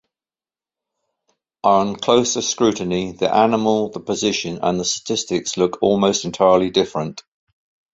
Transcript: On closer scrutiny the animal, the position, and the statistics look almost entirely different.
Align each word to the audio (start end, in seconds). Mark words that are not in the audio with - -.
On 1.63 1.95
closer 1.95 2.41
scrutiny 2.41 3.11
the 3.11 3.31
animal, 3.31 3.89
the 3.91 3.99
position, 3.99 4.57
and 4.63 4.79
the 4.79 4.83
statistics 4.85 5.57
look 5.57 5.77
almost 5.83 6.25
entirely 6.25 6.71
different. 6.71 7.21